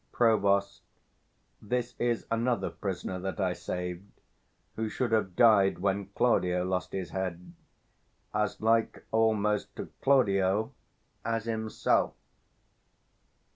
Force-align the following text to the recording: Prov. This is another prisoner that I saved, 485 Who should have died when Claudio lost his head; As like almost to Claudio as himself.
Prov. 0.11 0.65
This 1.61 1.93
is 1.99 2.25
another 2.31 2.71
prisoner 2.71 3.19
that 3.19 3.39
I 3.39 3.53
saved, 3.53 4.09
485 4.73 4.75
Who 4.83 4.89
should 4.89 5.11
have 5.11 5.35
died 5.35 5.77
when 5.77 6.07
Claudio 6.15 6.65
lost 6.65 6.91
his 6.91 7.11
head; 7.11 7.53
As 8.33 8.59
like 8.59 9.05
almost 9.11 9.75
to 9.75 9.89
Claudio 10.01 10.73
as 11.23 11.45
himself. 11.45 12.15